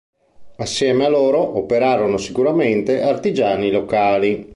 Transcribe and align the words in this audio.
Assieme 0.55 1.05
a 1.05 1.09
loro, 1.09 1.59
operarono 1.59 2.17
sicuramente 2.17 3.03
artigiani 3.03 3.69
locali. 3.69 4.49